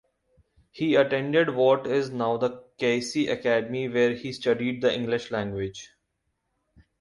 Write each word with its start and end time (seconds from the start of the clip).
He 0.71 0.95
attended 0.95 1.51
what 1.53 1.85
is 1.85 2.09
now 2.09 2.35
the 2.37 2.63
Kaisei 2.79 3.29
Academy 3.31 3.87
where 3.87 4.15
he 4.15 4.33
studied 4.33 4.81
the 4.81 4.91
English 4.91 5.29
language. 5.29 5.91